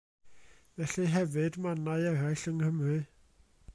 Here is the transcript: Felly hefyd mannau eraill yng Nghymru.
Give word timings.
Felly 0.83 1.07
hefyd 1.15 1.55
mannau 1.65 2.01
eraill 2.13 2.43
yng 2.53 2.59
Nghymru. 2.65 2.99